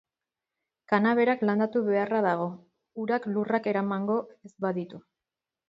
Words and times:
Kanaberak 0.93 1.43
landatu 1.49 1.83
beharra 1.91 2.23
dago, 2.27 2.49
urak 3.05 3.29
lurrak 3.37 3.71
eramango 3.75 4.19
ez 4.51 4.55
baditu. 4.69 5.05